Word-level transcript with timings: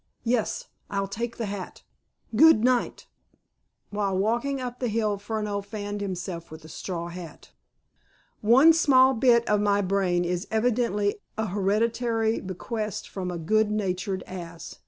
Yes. 0.23 0.65
I'll 0.89 1.07
take 1.07 1.37
the 1.37 1.45
hat. 1.45 1.83
Good 2.35 2.63
night!" 2.63 3.05
While 3.91 4.17
walking 4.17 4.59
up 4.59 4.79
the 4.79 4.87
hill 4.87 5.19
Furneaux 5.19 5.61
fanned 5.61 6.01
himself 6.01 6.49
with 6.49 6.63
the 6.63 6.69
straw 6.69 7.09
hat. 7.09 7.51
"One 8.41 8.73
small 8.73 9.13
bit 9.13 9.47
of 9.47 9.61
my 9.61 9.81
brain 9.83 10.25
is 10.25 10.47
evidently 10.49 11.17
a 11.37 11.45
hereditary 11.49 12.39
bequest 12.41 13.07
from 13.09 13.29
a 13.29 13.37
good 13.37 13.69
natured 13.69 14.23
ass!" 14.25 14.79